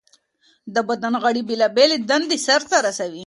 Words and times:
د 0.73 0.75
بدن 0.89 1.13
غړي 1.23 1.41
بېلابېلې 1.49 1.97
دندې 2.09 2.37
سرته 2.47 2.75
رسوي. 2.85 3.19